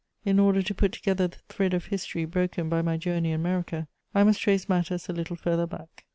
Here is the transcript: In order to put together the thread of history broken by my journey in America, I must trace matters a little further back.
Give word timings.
In 0.25 0.39
order 0.39 0.63
to 0.63 0.73
put 0.73 0.93
together 0.93 1.27
the 1.27 1.37
thread 1.47 1.75
of 1.75 1.85
history 1.85 2.25
broken 2.25 2.69
by 2.69 2.81
my 2.81 2.97
journey 2.97 3.29
in 3.29 3.39
America, 3.39 3.87
I 4.15 4.23
must 4.23 4.41
trace 4.41 4.67
matters 4.67 5.07
a 5.09 5.13
little 5.13 5.35
further 5.35 5.67
back. 5.67 6.05